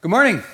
[0.00, 0.44] Good morning.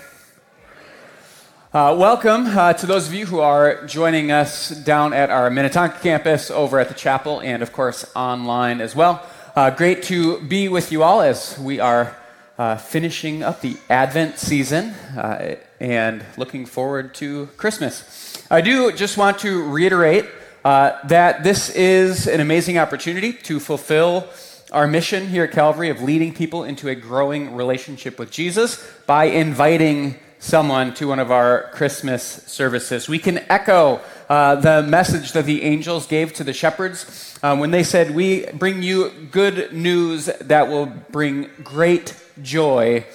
[1.71, 5.99] Uh, welcome uh, to those of you who are joining us down at our Minnetonka
[6.01, 9.23] campus, over at the chapel, and of course online as well.
[9.55, 12.17] Uh, great to be with you all as we are
[12.57, 18.43] uh, finishing up the Advent season uh, and looking forward to Christmas.
[18.51, 20.25] I do just want to reiterate
[20.65, 24.27] uh, that this is an amazing opportunity to fulfill
[24.75, 29.27] our mission here at Calvary of leading people into a growing relationship with Jesus by
[29.27, 33.09] inviting someone to one of our Christmas services.
[33.09, 37.71] We can echo uh, the message that the angels gave to the shepherds um, when
[37.71, 43.07] they said, We bring you good news that will bring great joy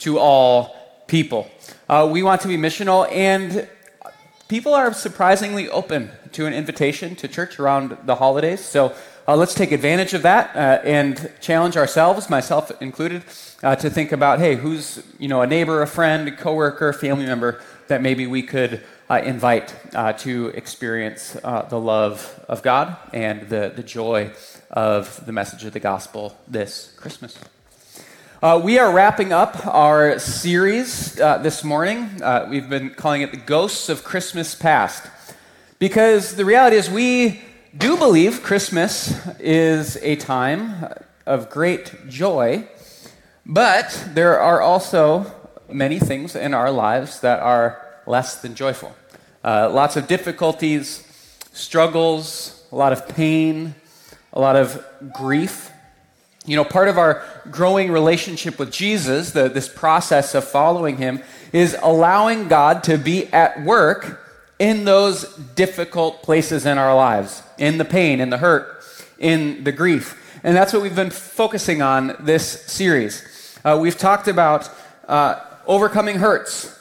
[0.00, 1.50] to all people.
[1.88, 3.66] Uh, we want to be missional, and
[4.48, 8.62] people are surprisingly open to an invitation to church around the holidays.
[8.62, 8.94] So
[9.28, 13.22] uh, let's take advantage of that uh, and challenge ourselves, myself included,
[13.62, 17.26] uh, to think about, hey, who's you know a neighbor, a friend, a coworker, family
[17.26, 22.96] member that maybe we could uh, invite uh, to experience uh, the love of God
[23.12, 24.30] and the, the joy
[24.70, 27.38] of the message of the gospel this Christmas.
[28.42, 32.20] Uh, we are wrapping up our series uh, this morning.
[32.22, 35.08] Uh, we've been calling it The Ghosts of Christmas Past.
[35.78, 37.42] Because the reality is, we
[37.76, 40.86] do believe Christmas is a time
[41.26, 42.66] of great joy,
[43.44, 45.32] but there are also
[45.68, 48.94] many things in our lives that are less than joyful.
[49.44, 51.06] Uh, lots of difficulties,
[51.52, 53.74] struggles, a lot of pain,
[54.32, 55.70] a lot of grief.
[56.46, 61.22] You know, part of our growing relationship with Jesus, the, this process of following him,
[61.52, 64.25] is allowing God to be at work
[64.58, 68.82] in those difficult places in our lives, in the pain, in the hurt,
[69.18, 70.22] in the grief.
[70.42, 73.58] And that's what we've been focusing on this series.
[73.64, 74.70] Uh, we've talked about
[75.08, 76.78] uh, overcoming hurts,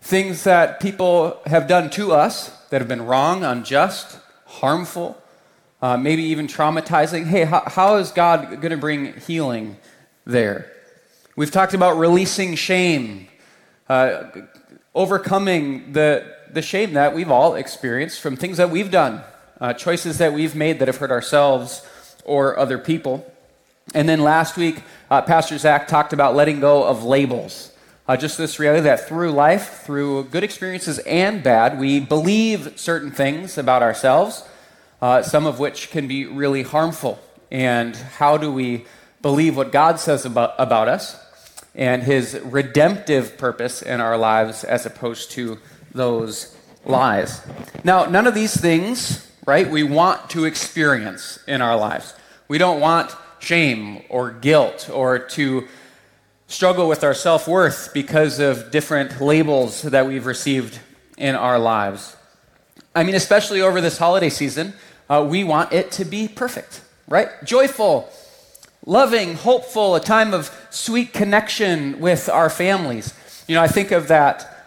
[0.00, 5.20] things that people have done to us that have been wrong, unjust, harmful,
[5.80, 7.26] uh, maybe even traumatizing.
[7.26, 9.76] Hey, how, how is God going to bring healing
[10.24, 10.70] there?
[11.36, 13.28] We've talked about releasing shame,
[13.88, 14.24] uh,
[14.94, 19.22] overcoming the the shame that we've all experienced from things that we've done,
[19.60, 21.86] uh, choices that we've made that have hurt ourselves
[22.24, 23.30] or other people.
[23.94, 27.72] And then last week, uh, Pastor Zach talked about letting go of labels.
[28.06, 33.10] Uh, just this reality that through life, through good experiences and bad, we believe certain
[33.10, 34.44] things about ourselves,
[35.02, 37.18] uh, some of which can be really harmful.
[37.50, 38.86] And how do we
[39.20, 41.22] believe what God says about, about us
[41.74, 45.58] and his redemptive purpose in our lives as opposed to
[45.98, 47.42] those lies.
[47.84, 52.14] Now, none of these things, right, we want to experience in our lives.
[52.48, 55.68] We don't want shame or guilt or to
[56.46, 60.80] struggle with our self worth because of different labels that we've received
[61.18, 62.16] in our lives.
[62.94, 64.72] I mean, especially over this holiday season,
[65.10, 67.28] uh, we want it to be perfect, right?
[67.44, 68.08] Joyful,
[68.86, 73.12] loving, hopeful, a time of sweet connection with our families.
[73.46, 74.57] You know, I think of that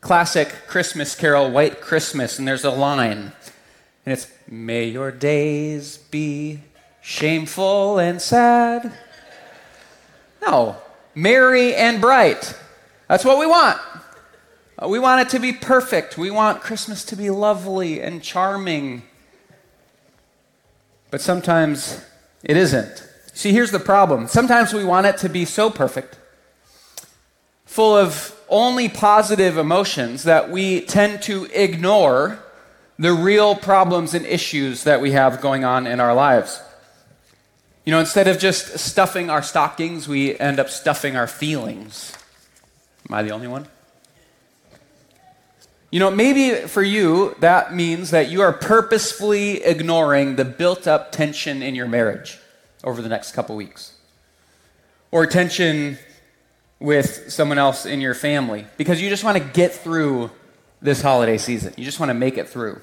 [0.00, 3.32] classic Christmas carol, White Christmas, and there's a line,
[4.04, 6.60] and it's, May your days be
[7.00, 8.92] shameful and sad.
[10.42, 10.76] No,
[11.14, 12.58] merry and bright.
[13.06, 13.78] That's what we want.
[14.88, 16.18] We want it to be perfect.
[16.18, 19.02] We want Christmas to be lovely and charming.
[21.10, 22.04] But sometimes
[22.42, 23.06] it isn't.
[23.32, 24.26] See, here's the problem.
[24.26, 26.18] Sometimes we want it to be so perfect,
[27.70, 32.36] full of only positive emotions that we tend to ignore
[32.98, 36.60] the real problems and issues that we have going on in our lives.
[37.84, 42.12] You know, instead of just stuffing our stockings, we end up stuffing our feelings.
[43.08, 43.68] Am I the only one?
[45.92, 51.12] You know, maybe for you, that means that you are purposefully ignoring the built up
[51.12, 52.40] tension in your marriage
[52.82, 53.94] over the next couple weeks,
[55.12, 55.98] or tension
[56.80, 60.30] with someone else in your family because you just want to get through
[60.80, 61.74] this holiday season.
[61.76, 62.80] You just want to make it through.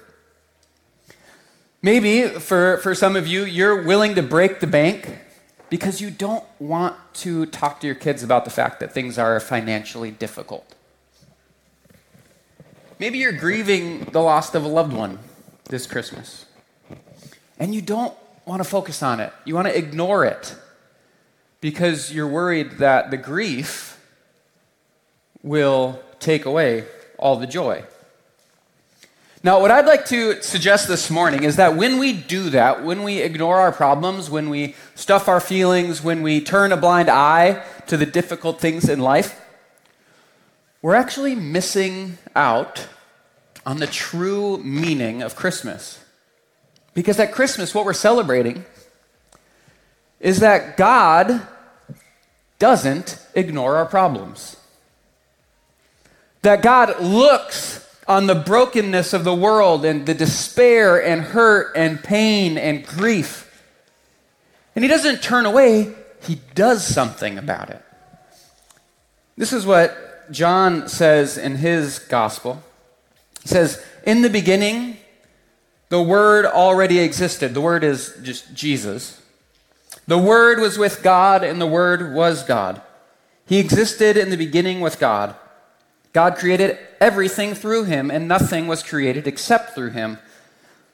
[1.81, 5.17] Maybe for, for some of you, you're willing to break the bank
[5.69, 9.39] because you don't want to talk to your kids about the fact that things are
[9.39, 10.75] financially difficult.
[12.99, 15.19] Maybe you're grieving the loss of a loved one
[15.65, 16.45] this Christmas
[17.59, 18.13] and you don't
[18.45, 20.55] want to focus on it, you want to ignore it
[21.61, 23.86] because you're worried that the grief
[25.47, 26.83] will take away
[27.17, 27.83] all the joy.
[29.44, 33.03] Now, what I'd like to suggest this morning is that when we do that, when
[33.03, 37.63] we ignore our problems, when we stuff our feelings, when we turn a blind eye
[37.85, 39.39] to the difficult things in life,
[40.81, 42.88] we're actually missing out
[43.65, 46.03] on the true meaning of Christmas.
[46.94, 48.65] Because at Christmas, what we're celebrating
[50.19, 51.47] is that God
[52.59, 54.56] doesn't ignore our problems.
[56.47, 62.01] That God looks on the brokenness of the world and the despair and hurt and
[62.01, 63.65] pain and grief.
[64.73, 67.83] And He doesn't turn away, He does something about it.
[69.35, 72.63] This is what John says in his gospel.
[73.41, 74.95] He says, In the beginning,
[75.89, 77.55] the Word already existed.
[77.55, 79.21] The Word is just Jesus.
[80.07, 82.81] The Word was with God, and the Word was God.
[83.45, 85.35] He existed in the beginning with God.
[86.17, 90.17] God created everything through him, and nothing was created except through him.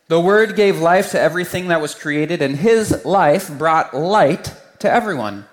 [0.10, 4.92] The Word gave life to everything that was created, and his life brought light to
[4.92, 5.46] everyone.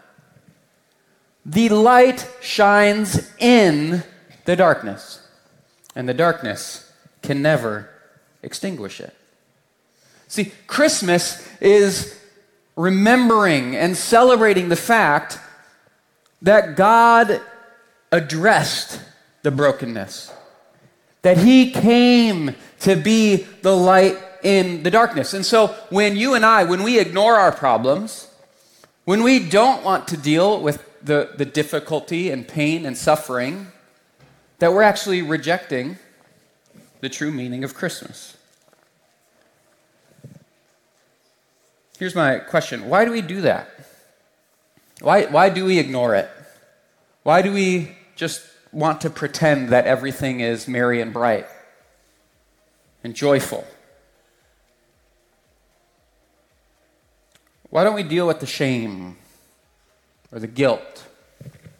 [1.46, 4.02] The light shines in
[4.44, 5.24] the darkness,
[5.94, 6.92] and the darkness
[7.22, 7.88] can never
[8.42, 9.14] extinguish it.
[10.26, 12.18] See, Christmas is
[12.74, 15.38] remembering and celebrating the fact
[16.42, 17.40] that God
[18.10, 19.02] addressed
[19.42, 20.32] the brokenness,
[21.22, 25.34] that He came to be the light in the darkness.
[25.34, 28.28] And so when you and I, when we ignore our problems,
[29.04, 33.68] when we don't want to deal with the, the difficulty and pain and suffering,
[34.58, 35.98] that we're actually rejecting
[37.00, 38.36] the true meaning of Christmas.
[41.98, 43.68] Here's my question Why do we do that?
[45.00, 46.30] Why, why do we ignore it?
[47.22, 48.42] Why do we just
[48.72, 51.46] want to pretend that everything is merry and bright
[53.02, 53.66] and joyful?
[57.70, 59.16] Why don't we deal with the shame
[60.32, 61.06] or the guilt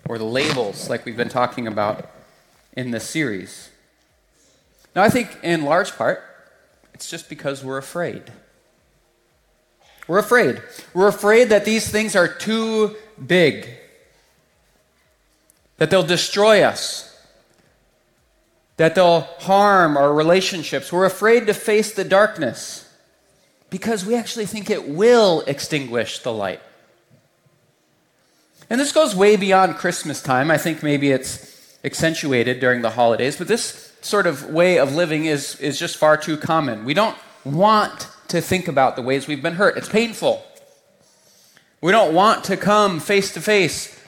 [0.08, 2.08] or the labels like we've been talking about
[2.76, 3.70] in this series?
[4.94, 6.22] Now, I think in large part,
[6.94, 8.24] it's just because we're afraid.
[10.06, 10.60] We're afraid.
[10.92, 13.68] We're afraid that these things are too big,
[15.80, 17.10] that they'll destroy us,
[18.76, 20.92] that they'll harm our relationships.
[20.92, 22.86] We're afraid to face the darkness
[23.70, 26.60] because we actually think it will extinguish the light.
[28.68, 30.50] And this goes way beyond Christmas time.
[30.50, 35.24] I think maybe it's accentuated during the holidays, but this sort of way of living
[35.24, 36.84] is, is just far too common.
[36.84, 40.44] We don't want to think about the ways we've been hurt, it's painful.
[41.80, 43.98] We don't want to come face to face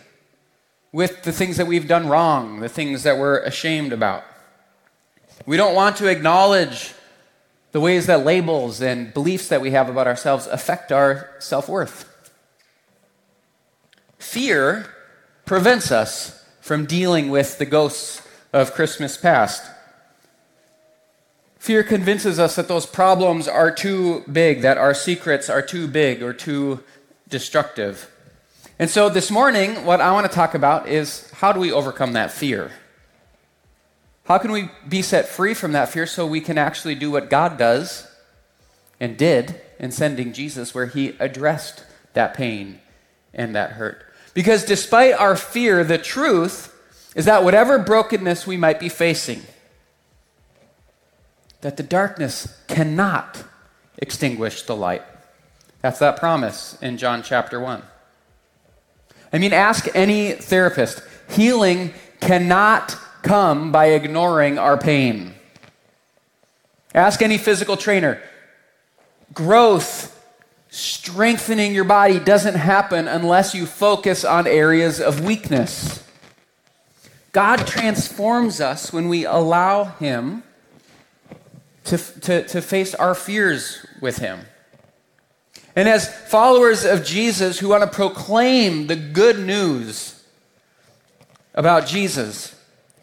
[0.93, 4.25] with the things that we've done wrong, the things that we're ashamed about.
[5.47, 6.95] We don't want to acknowledge
[7.73, 12.09] the ways that labels and beliefs that we have about ourselves affect our self worth.
[14.19, 14.87] Fear
[15.47, 19.69] prevents us from dealing with the ghosts of Christmas past.
[21.59, 26.23] Fear convinces us that those problems are too big, that our secrets are too big
[26.23, 26.83] or too
[27.29, 28.11] destructive.
[28.79, 32.15] And so this morning, what I want to talk about is how do we overcome
[32.15, 32.73] that fear?
[34.25, 37.29] How can we be set free from that fear so we can actually do what
[37.29, 38.09] God does
[38.99, 41.85] and did in sending Jesus, where he addressed
[42.15, 42.81] that pain
[43.35, 44.05] and that hurt?
[44.33, 46.75] Because despite our fear, the truth
[47.15, 49.43] is that whatever brokenness we might be facing,
[51.61, 53.45] that the darkness cannot
[53.99, 55.03] extinguish the light.
[55.83, 57.83] That's that promise in John chapter 1.
[59.33, 61.03] I mean, ask any therapist.
[61.31, 65.35] Healing cannot come by ignoring our pain.
[66.95, 68.21] Ask any physical trainer.
[69.33, 70.13] Growth,
[70.69, 76.05] strengthening your body doesn't happen unless you focus on areas of weakness.
[77.33, 80.43] God transforms us when we allow Him
[81.85, 84.41] to, to, to face our fears with Him.
[85.75, 90.23] And as followers of Jesus who want to proclaim the good news
[91.55, 92.55] about Jesus,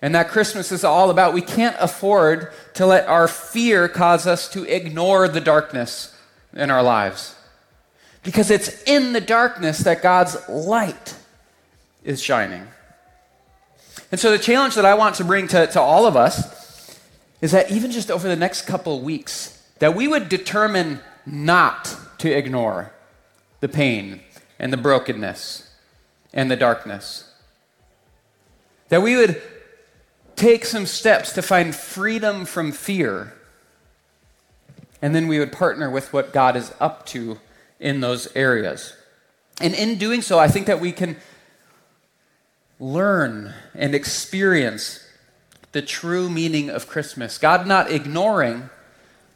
[0.02, 4.48] and that Christmas is all about, we can't afford to let our fear cause us
[4.50, 6.16] to ignore the darkness
[6.54, 7.36] in our lives.
[8.24, 11.16] Because it's in the darkness that God's light
[12.04, 12.68] is shining.
[14.12, 16.98] And so, the challenge that I want to bring to, to all of us
[17.42, 22.32] is that even just over the next couple weeks, that we would determine not to
[22.32, 22.94] ignore
[23.60, 24.22] the pain
[24.58, 25.70] and the brokenness
[26.34, 27.32] and the darkness.
[28.90, 29.42] That we would
[30.36, 33.34] take some steps to find freedom from fear.
[35.02, 37.40] And then we would partner with what God is up to
[37.80, 38.94] in those areas.
[39.62, 41.18] And in doing so, I think that we can
[42.80, 45.06] learn and experience
[45.72, 47.38] the true meaning of Christmas.
[47.38, 48.70] God not ignoring,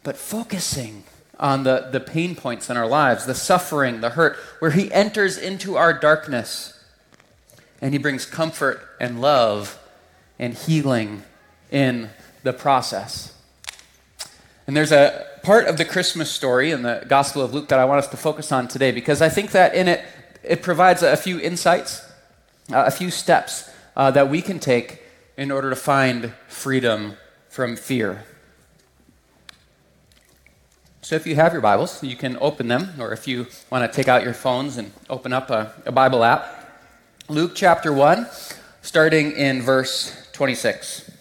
[0.04, 1.04] but focusing
[1.44, 5.38] on the, the pain points in our lives, the suffering, the hurt, where He enters
[5.38, 6.82] into our darkness
[7.82, 9.78] and He brings comfort and love
[10.40, 11.24] and healing
[11.70, 12.10] in
[12.44, 13.38] the process.
[14.66, 17.84] And there's a part of the Christmas story in the Gospel of Luke that I
[17.84, 20.02] want us to focus on today because I think that in it,
[20.44, 22.10] it provides a few insights,
[22.72, 25.02] uh, a few steps uh, that we can take
[25.36, 27.18] in order to find freedom
[27.50, 28.24] from fear.
[31.04, 33.94] So, if you have your Bibles, you can open them, or if you want to
[33.94, 36.82] take out your phones and open up a, a Bible app.
[37.28, 38.26] Luke chapter 1,
[38.82, 41.12] starting in verse 26.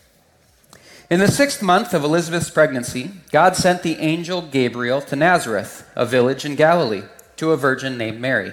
[1.11, 6.07] In the sixth month of Elizabeth's pregnancy, God sent the angel Gabriel to Nazareth, a
[6.07, 7.03] village in Galilee,
[7.35, 8.53] to a virgin named Mary.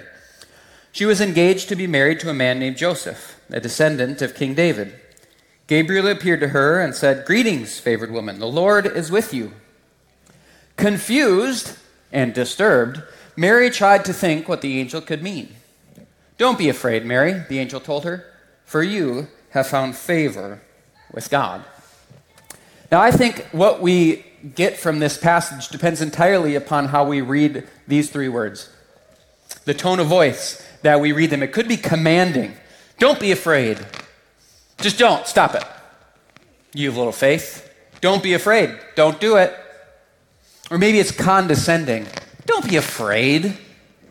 [0.90, 4.54] She was engaged to be married to a man named Joseph, a descendant of King
[4.56, 4.98] David.
[5.68, 9.52] Gabriel appeared to her and said, Greetings, favored woman, the Lord is with you.
[10.80, 11.76] Confused
[12.10, 13.02] and disturbed,
[13.36, 15.54] Mary tried to think what the angel could mean.
[16.38, 18.24] Don't be afraid, Mary, the angel told her,
[18.64, 20.62] for you have found favor
[21.12, 21.62] with God.
[22.90, 27.68] Now, I think what we get from this passage depends entirely upon how we read
[27.86, 28.70] these three words.
[29.66, 31.42] The tone of voice that we read them.
[31.42, 32.54] It could be commanding.
[32.98, 33.78] Don't be afraid.
[34.78, 35.26] Just don't.
[35.26, 35.64] Stop it.
[36.72, 37.70] You have little faith.
[38.00, 38.78] Don't be afraid.
[38.94, 39.54] Don't do it.
[40.70, 42.06] Or maybe it's condescending.
[42.46, 43.58] Don't be afraid,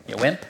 [0.06, 0.44] you wimp.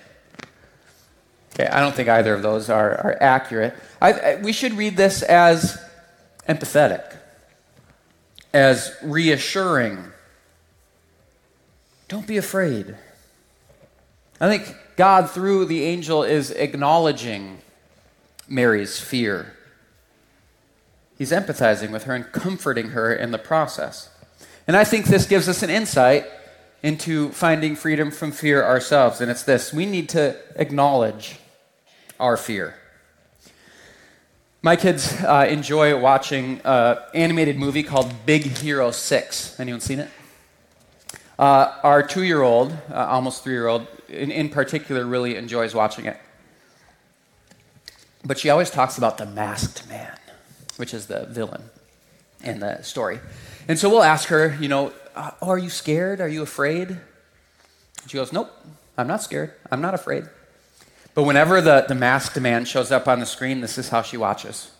[1.54, 3.74] Okay, I don't think either of those are, are accurate.
[4.00, 5.80] I, I, we should read this as
[6.48, 7.16] empathetic,
[8.52, 10.04] as reassuring.
[12.08, 12.96] Don't be afraid.
[14.40, 17.58] I think God, through the angel, is acknowledging
[18.48, 19.54] Mary's fear.
[21.18, 24.08] He's empathizing with her and comforting her in the process.
[24.70, 26.26] And I think this gives us an insight
[26.84, 29.20] into finding freedom from fear ourselves.
[29.20, 31.40] And it's this we need to acknowledge
[32.20, 32.76] our fear.
[34.62, 39.58] My kids uh, enjoy watching an animated movie called Big Hero 6.
[39.58, 40.08] Anyone seen it?
[41.36, 45.74] Uh, our two year old, uh, almost three year old, in, in particular, really enjoys
[45.74, 46.16] watching it.
[48.24, 50.16] But she always talks about the masked man,
[50.76, 51.64] which is the villain
[52.44, 53.18] in the story.
[53.68, 56.20] And so we'll ask her, you know, uh, oh, are you scared?
[56.20, 56.98] Are you afraid?
[58.06, 58.50] She goes, nope,
[58.96, 59.52] I'm not scared.
[59.70, 60.24] I'm not afraid.
[61.14, 64.16] But whenever the, the masked man shows up on the screen, this is how she
[64.16, 64.70] watches.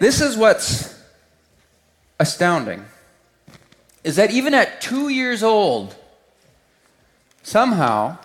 [0.00, 1.00] this is what's
[2.20, 2.84] astounding
[4.04, 5.94] is that even at two years old,
[7.42, 8.16] somehow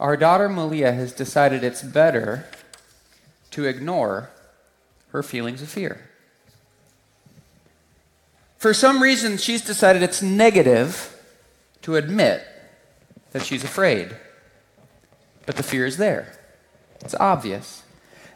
[0.00, 2.46] our daughter Malia has decided it's better
[3.58, 4.30] to ignore
[5.08, 6.08] her feelings of fear.
[8.56, 11.20] For some reason, she's decided it's negative
[11.82, 12.46] to admit
[13.32, 14.16] that she's afraid.
[15.44, 16.38] But the fear is there,
[17.00, 17.82] it's obvious.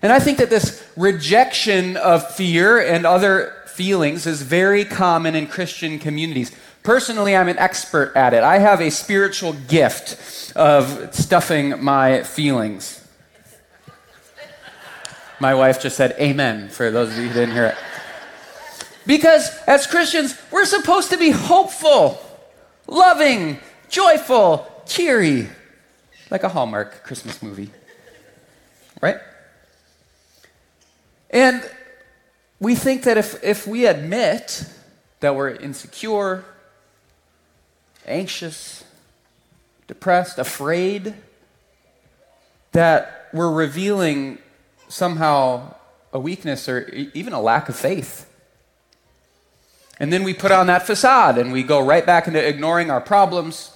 [0.02, 5.47] And I think that this rejection of fear and other feelings is very common in
[5.47, 6.50] Christian communities.
[6.83, 8.43] Personally, I'm an expert at it.
[8.43, 13.01] I have a spiritual gift of stuffing my feelings.
[15.42, 17.75] My wife just said amen for those of you who didn't hear it.
[19.04, 22.25] Because as Christians, we're supposed to be hopeful,
[22.87, 23.58] loving,
[23.88, 25.49] joyful, cheery,
[26.30, 27.70] like a Hallmark Christmas movie.
[29.00, 29.16] Right?
[31.28, 31.68] And
[32.61, 34.64] we think that if, if we admit
[35.18, 36.44] that we're insecure,
[38.06, 38.84] anxious,
[39.88, 41.14] depressed, afraid,
[42.70, 44.38] that we're revealing
[44.92, 45.75] somehow
[46.12, 48.28] a weakness or even a lack of faith.
[49.99, 53.00] And then we put on that facade and we go right back into ignoring our
[53.00, 53.75] problems,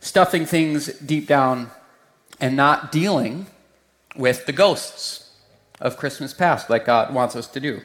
[0.00, 1.70] stuffing things deep down,
[2.40, 3.46] and not dealing
[4.16, 5.30] with the ghosts
[5.80, 7.82] of Christmas past like God wants us to do.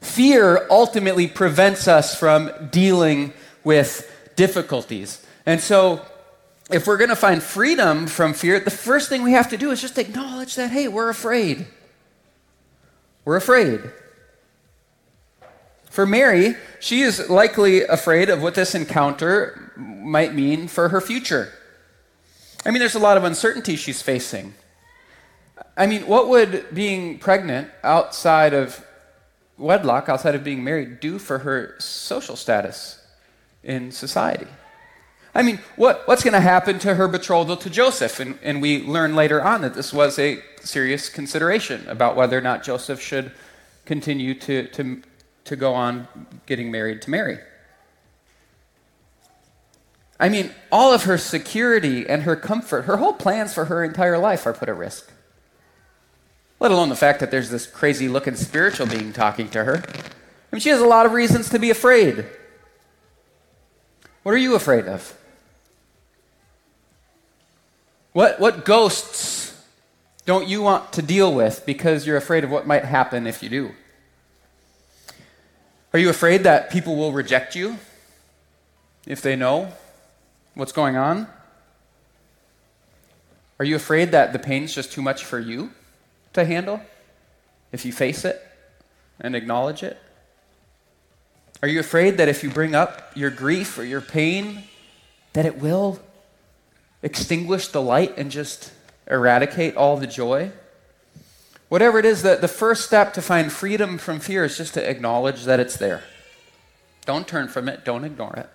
[0.00, 3.34] Fear ultimately prevents us from dealing
[3.64, 5.26] with difficulties.
[5.44, 6.06] And so
[6.70, 9.70] if we're going to find freedom from fear, the first thing we have to do
[9.70, 11.66] is just acknowledge that, hey, we're afraid.
[13.24, 13.82] We're afraid.
[15.90, 21.52] For Mary, she is likely afraid of what this encounter might mean for her future.
[22.64, 24.54] I mean, there's a lot of uncertainty she's facing.
[25.76, 28.84] I mean, what would being pregnant outside of
[29.56, 33.00] wedlock, outside of being married, do for her social status
[33.62, 34.48] in society?
[35.36, 38.20] I mean, what, what's going to happen to her betrothal to Joseph?
[38.20, 42.40] And, and we learn later on that this was a serious consideration about whether or
[42.40, 43.32] not Joseph should
[43.84, 45.02] continue to, to,
[45.44, 46.08] to go on
[46.46, 47.38] getting married to Mary.
[50.18, 54.16] I mean, all of her security and her comfort, her whole plans for her entire
[54.16, 55.12] life are put at risk.
[56.60, 59.84] Let alone the fact that there's this crazy looking spiritual being talking to her.
[59.86, 62.24] I mean, she has a lot of reasons to be afraid.
[64.22, 65.14] What are you afraid of?
[68.16, 69.62] What, what ghosts
[70.24, 73.50] don't you want to deal with because you're afraid of what might happen if you
[73.50, 73.72] do?
[75.92, 77.76] Are you afraid that people will reject you
[79.06, 79.70] if they know
[80.54, 81.26] what's going on?
[83.58, 85.72] Are you afraid that the pain's just too much for you
[86.32, 86.80] to handle
[87.70, 88.42] if you face it
[89.20, 89.98] and acknowledge it?
[91.60, 94.62] Are you afraid that if you bring up your grief or your pain,
[95.34, 96.00] that it will
[97.02, 98.72] extinguish the light and just
[99.06, 100.52] eradicate all the joy?
[101.68, 104.88] Whatever it is, the, the first step to find freedom from fear is just to
[104.88, 106.04] acknowledge that it's there.
[107.04, 108.48] Don't turn from it, don't ignore it.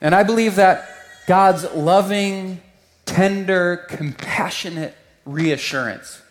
[0.00, 0.88] And I believe that
[1.26, 2.60] God's loving,
[3.06, 4.94] tender, compassionate
[5.24, 6.22] reassurance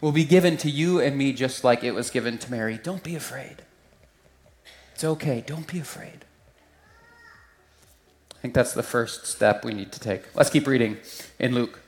[0.00, 2.78] will be given to you and me just like it was given to Mary.
[2.82, 3.56] Don't be afraid.
[4.94, 5.42] It's okay.
[5.46, 6.24] Don't be afraid.
[8.38, 10.22] I think that's the first step we need to take.
[10.36, 10.98] Let's keep reading
[11.40, 11.80] in Luke.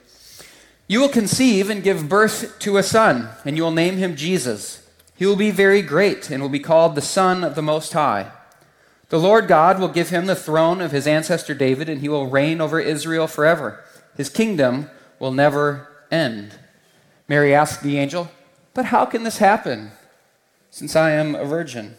[0.85, 4.85] You will conceive and give birth to a son, and you will name him Jesus.
[5.15, 8.31] He will be very great and will be called the Son of the Most High.
[9.07, 12.27] The Lord God will give him the throne of his ancestor David, and he will
[12.27, 13.81] reign over Israel forever.
[14.17, 14.89] His kingdom
[15.19, 16.55] will never end.
[17.29, 18.29] Mary asked the angel,
[18.73, 19.91] But how can this happen,
[20.69, 21.95] since I am a virgin?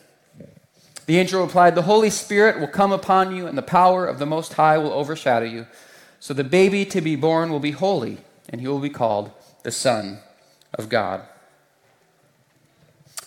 [1.12, 4.24] The angel replied, The Holy Spirit will come upon you, and the power of the
[4.24, 5.66] Most High will overshadow you.
[6.20, 8.16] So the baby to be born will be holy,
[8.48, 9.30] and he will be called
[9.62, 10.20] the Son
[10.72, 11.20] of God.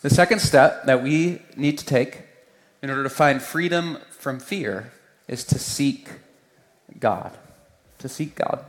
[0.01, 2.23] The second step that we need to take
[2.81, 4.91] in order to find freedom from fear
[5.27, 6.09] is to seek
[6.99, 7.37] God.
[7.99, 8.65] To seek God.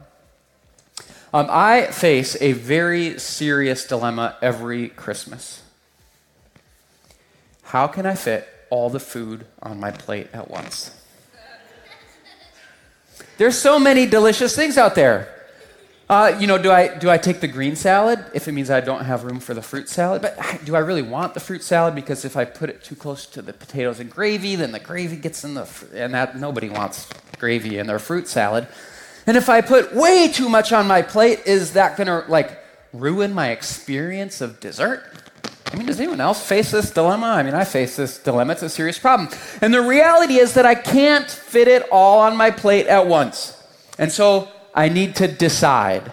[1.33, 5.63] Um, I face a very serious dilemma every Christmas.
[7.63, 10.93] How can I fit all the food on my plate at once?
[13.39, 15.33] There's so many delicious things out there.
[16.09, 18.81] Uh, you know, do I, do I take the green salad if it means I
[18.81, 20.23] don't have room for the fruit salad?
[20.23, 21.97] But do I really want the fruit salad?
[21.97, 25.17] Because if I put it too close to the potatoes and gravy, then the gravy
[25.17, 28.69] gets in the, and that, nobody wants gravy in their fruit salad.
[29.27, 32.57] And if I put way too much on my plate, is that gonna like
[32.93, 35.03] ruin my experience of dessert?
[35.73, 37.27] I mean, does anyone else face this dilemma?
[37.27, 38.53] I mean, I face this dilemma.
[38.53, 39.29] It's a serious problem.
[39.61, 43.61] And the reality is that I can't fit it all on my plate at once.
[43.99, 46.13] And so I need to decide.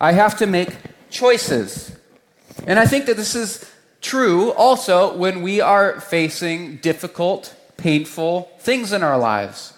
[0.00, 0.70] I have to make
[1.08, 1.96] choices.
[2.66, 8.92] And I think that this is true also when we are facing difficult, painful things
[8.92, 9.74] in our lives.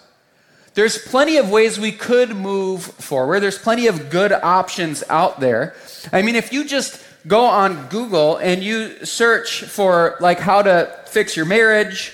[0.73, 3.41] There's plenty of ways we could move forward.
[3.41, 5.75] There's plenty of good options out there.
[6.11, 10.99] I mean, if you just go on Google and you search for like how to
[11.05, 12.13] fix your marriage,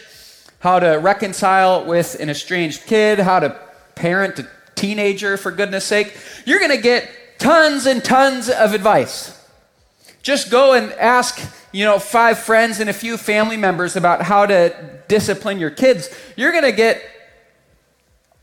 [0.59, 3.59] how to reconcile with an estranged kid, how to
[3.95, 9.35] parent a teenager, for goodness sake, you're going to get tons and tons of advice.
[10.21, 11.39] Just go and ask,
[11.71, 16.09] you know, five friends and a few family members about how to discipline your kids.
[16.35, 17.01] You're going to get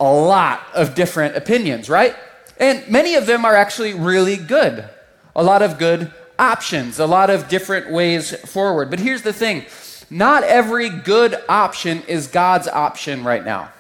[0.00, 2.14] a lot of different opinions, right?
[2.59, 4.88] And many of them are actually really good.
[5.35, 8.90] A lot of good options, a lot of different ways forward.
[8.90, 9.64] But here's the thing
[10.11, 13.70] not every good option is God's option right now.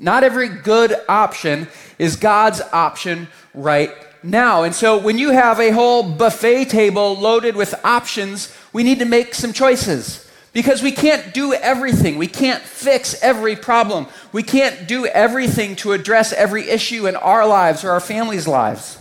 [0.00, 4.64] Not every good option is God's option right now.
[4.64, 9.04] And so when you have a whole buffet table loaded with options, we need to
[9.04, 10.28] make some choices.
[10.52, 12.18] Because we can't do everything.
[12.18, 14.06] We can't fix every problem.
[14.32, 18.98] We can't do everything to address every issue in our lives or our families' lives.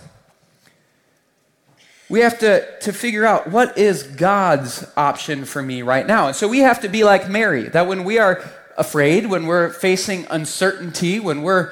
[2.11, 6.27] We have to, to figure out what is God's option for me right now.
[6.27, 8.43] And so we have to be like Mary, that when we are
[8.77, 11.71] afraid, when we're facing uncertainty, when we're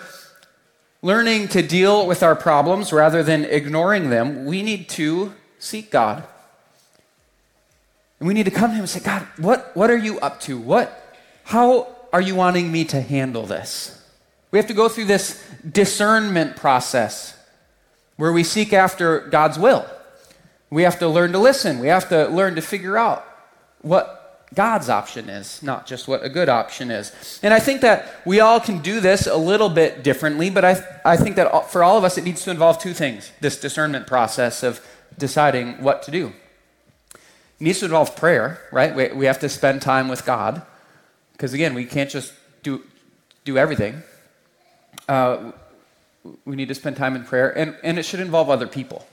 [1.01, 6.23] learning to deal with our problems rather than ignoring them, we need to seek God.
[8.19, 10.39] And we need to come to Him and say, God, what, what are you up
[10.41, 10.57] to?
[10.57, 14.01] What, how are you wanting me to handle this?
[14.51, 17.37] We have to go through this discernment process
[18.15, 19.85] where we seek after God's will.
[20.69, 21.79] We have to learn to listen.
[21.79, 23.25] We have to learn to figure out
[23.81, 24.15] what
[24.53, 27.39] God's option is, not just what a good option is.
[27.43, 30.83] And I think that we all can do this a little bit differently, but I,
[31.05, 34.07] I think that for all of us, it needs to involve two things this discernment
[34.07, 34.85] process of
[35.17, 36.33] deciding what to do.
[37.13, 37.19] It
[37.59, 38.95] needs to involve prayer, right?
[38.95, 40.63] We, we have to spend time with God,
[41.33, 42.83] because again, we can't just do,
[43.45, 44.01] do everything.
[45.07, 45.51] Uh,
[46.45, 49.05] we need to spend time in prayer, and, and it should involve other people.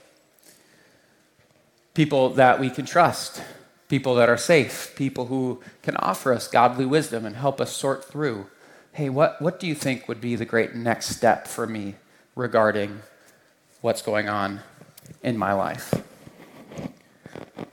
[1.97, 3.41] People that we can trust,
[3.89, 8.05] people that are safe, people who can offer us godly wisdom and help us sort
[8.05, 8.45] through
[8.93, 11.95] hey, what, what do you think would be the great next step for me
[12.35, 12.99] regarding
[13.81, 14.59] what's going on
[15.23, 15.91] in my life?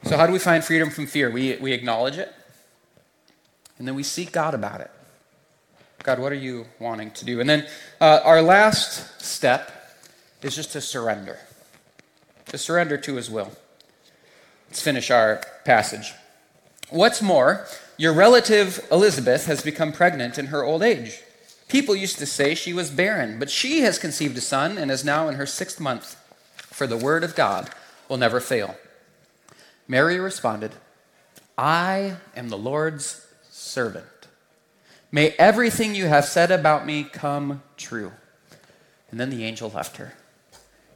[0.05, 1.31] So, how do we find freedom from fear?
[1.31, 2.33] We, we acknowledge it,
[3.79, 4.91] and then we seek God about it.
[6.03, 7.41] God, what are you wanting to do?
[7.41, 7.67] And then
[8.01, 9.71] uh, our last step
[10.41, 11.39] is just to surrender,
[12.47, 13.53] to surrender to His will.
[14.75, 16.15] Let's finish our passage.
[16.91, 17.65] What's more,
[17.97, 21.21] your relative Elizabeth has become pregnant in her old age.
[21.69, 25.05] People used to say she was barren, but she has conceived a son and is
[25.05, 26.17] now in her sixth month,
[26.57, 27.71] for the word of God
[28.09, 28.75] will never fail.
[29.87, 30.73] Mary responded,
[31.57, 34.27] I am the Lord's servant.
[35.13, 38.11] May everything you have said about me come true.
[39.13, 40.15] And then the angel left her.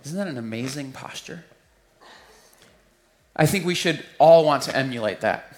[0.04, 1.44] Isn't that an amazing posture?
[3.38, 5.56] I think we should all want to emulate that.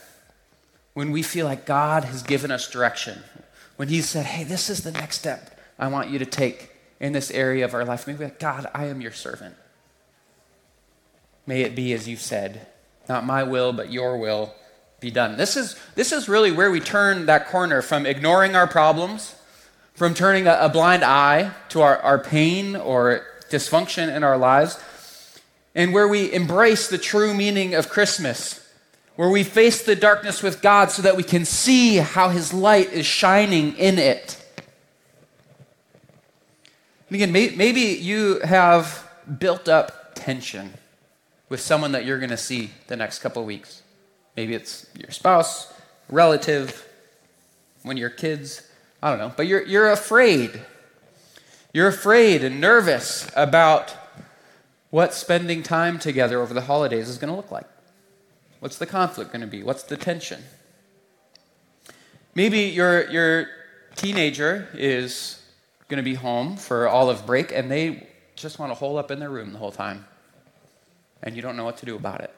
[0.93, 3.23] When we feel like God has given us direction,
[3.77, 7.13] when He said, hey, this is the next step I want you to take in
[7.13, 9.55] this area of our life, maybe like, God, I am your servant.
[11.47, 12.67] May it be as you said,
[13.09, 14.55] not my will, but your will
[15.01, 15.39] be done.
[15.39, 19.35] This is, this is really where we turn that corner from ignoring our problems,
[19.95, 24.79] from turning a, a blind eye to our, our pain or dysfunction in our lives,
[25.75, 28.67] and where we embrace the true meaning of Christmas,
[29.17, 32.93] where we face the darkness with God so that we can see how His light
[32.93, 34.37] is shining in it.
[37.09, 40.75] And again, may, maybe you have built up tension
[41.49, 43.83] with someone that you're going to see the next couple of weeks.
[44.37, 45.73] Maybe it's your spouse,
[46.09, 46.87] relative,
[47.83, 48.63] one of your kids,
[49.03, 49.33] I don't know.
[49.37, 50.61] But you're, you're afraid.
[51.73, 53.95] You're afraid and nervous about
[54.91, 57.67] what spending time together over the holidays is going to look like.
[58.59, 59.63] What's the conflict going to be?
[59.63, 60.43] What's the tension?
[62.35, 63.47] Maybe your, your
[63.97, 65.43] teenager is
[65.89, 69.19] going to be home for olive break and they just want to hole up in
[69.19, 70.05] their room the whole time.
[71.23, 72.35] And you don't know what to do about it.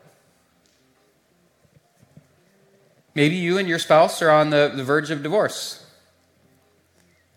[3.15, 5.85] Maybe you and your spouse are on the, the verge of divorce.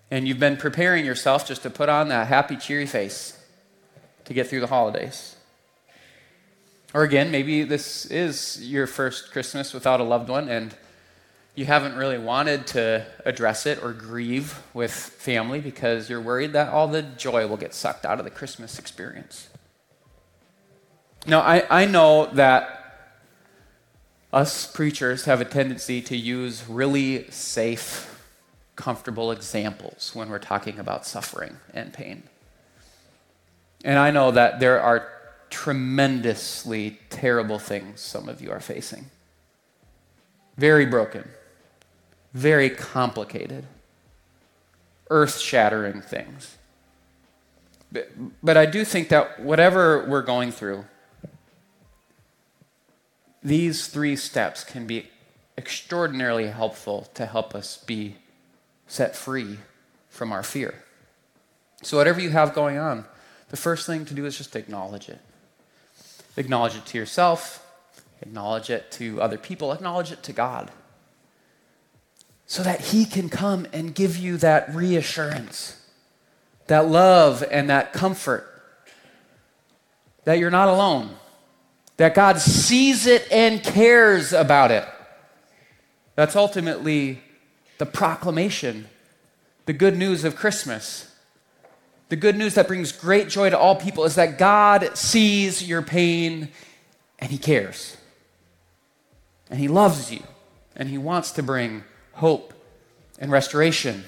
[0.10, 3.45] And you've been preparing yourself just to put on that happy, cheery face
[4.26, 5.36] to get through the holidays.
[6.94, 10.76] Or again, maybe this is your first Christmas without a loved one and
[11.56, 16.70] you haven't really wanted to address it or grieve with family because you're worried that
[16.70, 19.48] all the joy will get sucked out of the Christmas experience.
[21.26, 22.82] Now, I, I know that
[24.34, 28.22] us preachers have a tendency to use really safe,
[28.76, 32.24] comfortable examples when we're talking about suffering and pain.
[33.86, 35.08] And I know that there are
[35.52, 39.06] tremendously terrible things some of you are facing.
[40.58, 41.30] Very broken,
[42.34, 43.66] very complicated,
[45.12, 46.58] earth shattering things.
[47.92, 48.10] But,
[48.44, 50.86] but I do think that whatever we're going through,
[53.44, 55.10] these three steps can be
[55.60, 58.16] extraordinarily helpful to help us be
[58.88, 59.60] set free
[60.10, 60.84] from our fear.
[61.84, 63.06] So, whatever you have going on,
[63.50, 65.20] the first thing to do is just acknowledge it.
[66.38, 67.66] Acknowledge it to yourself,
[68.22, 70.72] acknowledge it to other people, acknowledge it to God.
[72.46, 75.82] So that He can come and give you that reassurance,
[76.68, 78.52] that love, and that comfort
[80.26, 81.16] that you're not alone
[81.98, 84.86] that God sees it and cares about it.
[86.16, 87.22] That's ultimately
[87.78, 88.88] the proclamation,
[89.66, 91.15] the good news of Christmas.
[92.10, 95.82] The good news that brings great joy to all people is that God sees your
[95.82, 96.50] pain
[97.20, 97.98] and He cares.
[99.50, 100.24] And He loves you
[100.76, 102.54] and He wants to bring hope
[103.20, 104.04] and restoration.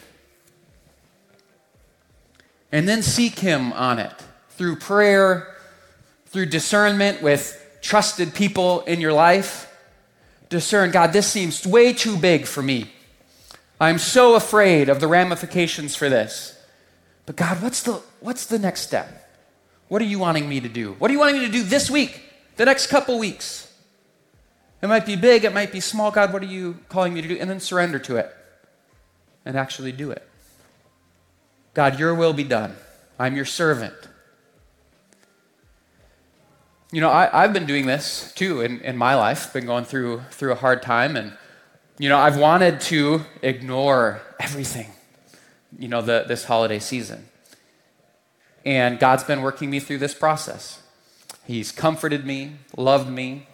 [2.71, 4.13] And then seek Him on it
[4.51, 5.55] through prayer,
[6.27, 9.67] through discernment with trusted people in your life
[10.49, 12.91] discern God, this seems way too big for me.
[13.79, 16.56] I'm so afraid of the ramifications for this.
[17.27, 19.29] But God, what's the, what's the next step?
[19.89, 20.93] What are you wanting me to do?
[20.93, 22.23] What are you wanting me to do this week,
[22.55, 23.71] the next couple weeks?
[24.81, 26.09] It might be big, it might be small.
[26.09, 27.37] God, what are you calling me to do?
[27.37, 28.33] And then surrender to it
[29.45, 30.27] and actually do it.
[31.73, 32.75] God, your will be done.
[33.19, 33.93] I'm your servant.
[36.91, 40.21] You know, I, have been doing this too in, in my life, been going through,
[40.31, 41.33] through a hard time, and,
[41.99, 44.87] you know, I've wanted to ignore everything,
[45.77, 47.27] you know, the, this holiday season.
[48.65, 50.81] And God's been working me through this process.
[51.45, 53.47] He's comforted me, loved me.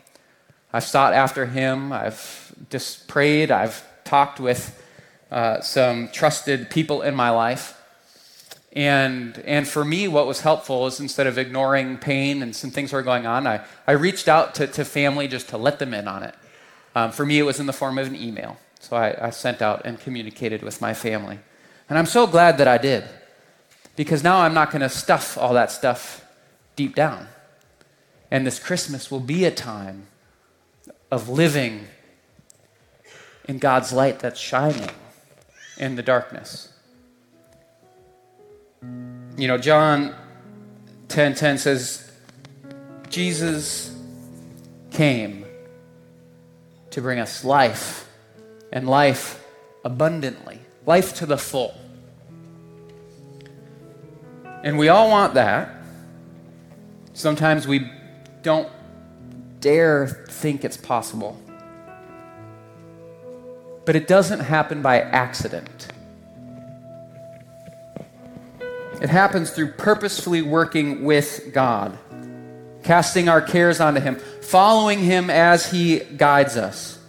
[0.71, 1.93] I've sought after Him.
[1.93, 3.51] I've just prayed.
[3.51, 4.81] I've talked with
[5.29, 7.79] uh, some trusted people in my life.
[8.75, 12.91] And, and for me, what was helpful is instead of ignoring pain and some things
[12.91, 16.07] were going on, I, I reached out to, to family just to let them in
[16.07, 16.33] on it.
[16.95, 18.57] Um, for me, it was in the form of an email.
[18.79, 21.39] So I, I sent out and communicated with my family.
[21.89, 23.03] And I'm so glad that I did
[23.95, 26.25] because now I'm not going to stuff all that stuff
[26.75, 27.27] deep down.
[28.31, 30.07] And this Christmas will be a time
[31.11, 31.87] of living
[33.47, 34.89] in God's light that's shining
[35.77, 36.71] in the darkness.
[39.37, 40.15] You know, John
[41.07, 42.11] 10:10 10, 10 says
[43.09, 43.95] Jesus
[44.91, 45.45] came
[46.89, 48.09] to bring us life
[48.71, 49.43] and life
[49.83, 51.73] abundantly, life to the full.
[54.63, 55.69] And we all want that.
[57.13, 57.89] Sometimes we
[58.41, 58.69] don't
[59.59, 61.39] dare think it's possible.
[63.85, 65.87] But it doesn't happen by accident.
[69.01, 71.97] It happens through purposefully working with God,
[72.83, 76.99] casting our cares onto Him, following Him as He guides us.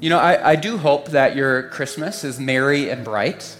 [0.00, 3.56] You know, I, I do hope that your Christmas is merry and bright.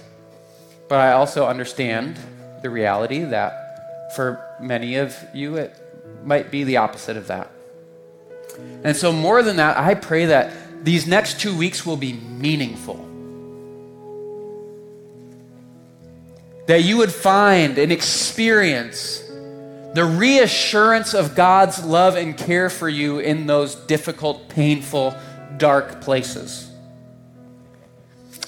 [0.89, 2.19] But I also understand
[2.63, 5.77] the reality that for many of you, it
[6.25, 7.51] might be the opposite of that.
[8.83, 12.97] And so, more than that, I pray that these next two weeks will be meaningful.
[16.67, 19.23] That you would find and experience
[19.95, 25.15] the reassurance of God's love and care for you in those difficult, painful,
[25.61, 26.71] dark places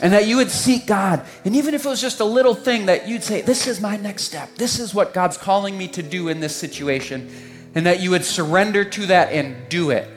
[0.03, 1.25] and that you would seek God.
[1.45, 3.97] And even if it was just a little thing, that you'd say, This is my
[3.97, 4.53] next step.
[4.57, 7.31] This is what God's calling me to do in this situation.
[7.77, 10.11] And that you would surrender to that and do it.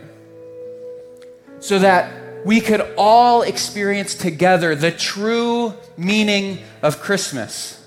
[1.60, 7.80] So that we could all experience together the true meaning of Christmas.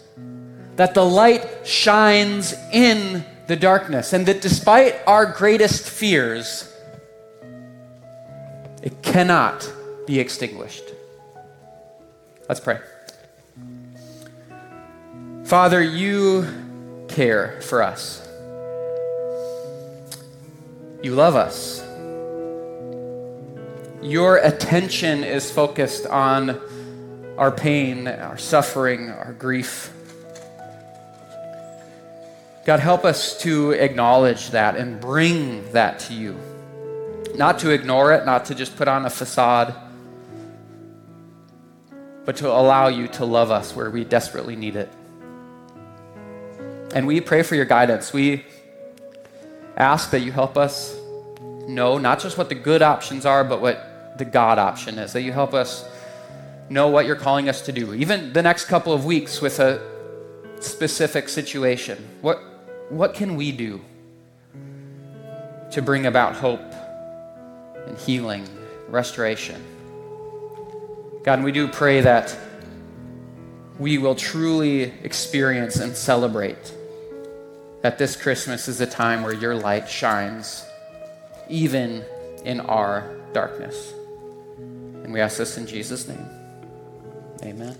[0.77, 6.73] That the light shines in the darkness, and that despite our greatest fears,
[8.83, 9.71] it cannot
[10.07, 10.85] be extinguished.
[12.49, 12.81] Let's pray.
[15.45, 16.47] Father, you
[17.09, 18.27] care for us.
[21.03, 21.83] You love us.
[24.03, 26.61] Your attention is focused on
[27.37, 29.93] our pain, our suffering, our grief.
[32.65, 36.39] God, help us to acknowledge that and bring that to you.
[37.37, 39.75] Not to ignore it, not to just put on a facade
[42.29, 44.93] but to allow you to love us where we desperately need it.
[46.95, 48.13] And we pray for your guidance.
[48.13, 48.45] We
[49.79, 50.95] ask that you help us
[51.67, 55.15] know not just what the good options are, but what the God option is.
[55.15, 55.89] That you help us
[56.69, 57.95] know what you're calling us to do.
[57.95, 59.81] Even the next couple of weeks with a
[60.61, 61.97] specific situation.
[62.21, 62.43] What,
[62.91, 63.81] what can we do
[65.71, 66.61] to bring about hope
[67.89, 68.49] and healing,
[68.89, 69.63] restoration?
[71.25, 72.37] God, and we do pray that
[73.79, 76.75] we will truly experience and celebrate
[77.83, 80.65] that this Christmas is a time where your light shines
[81.49, 82.05] even
[82.45, 83.93] in our darkness.
[84.59, 86.27] And we ask this in Jesus' name.
[87.45, 87.77] Amen.